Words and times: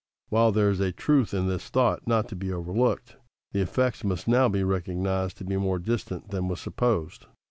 While 0.29 0.51
there 0.51 0.71
is 0.71 0.79
a 0.79 0.91
truth 0.91 1.31
in 1.31 1.47
this 1.47 1.69
thought 1.69 2.07
not 2.07 2.27
to 2.29 2.35
be 2.35 2.51
overlooked, 2.51 3.17
the 3.51 3.61
effects 3.61 4.03
must 4.03 4.27
now 4.27 4.49
be 4.49 4.63
recognized 4.63 5.37
to 5.37 5.43
be 5.43 5.57
more 5.57 5.77
distant 5.77 6.31
than 6.31 6.47
was 6.47 6.59
supposed. 6.59 7.27